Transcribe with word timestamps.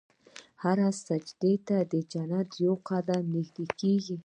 هر 0.63 0.77
سجدې 1.07 1.53
ته 1.67 1.77
جنت 2.11 2.47
ته 2.51 2.57
یو 2.65 2.73
قدم 2.89 3.23
نژدې 3.33 3.65
کېږي. 3.79 4.17